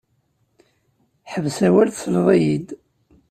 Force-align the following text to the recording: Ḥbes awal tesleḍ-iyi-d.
Ḥbes 1.31 1.57
awal 1.67 1.87
tesleḍ-iyi-d. 1.91 2.69